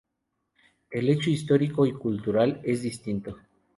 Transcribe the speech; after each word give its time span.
El 0.89 1.09
hecho 1.09 1.29
histórico 1.29 1.85
y 1.85 1.93
cultural 1.93 2.59
es 2.63 2.81
distinto. 2.81 3.37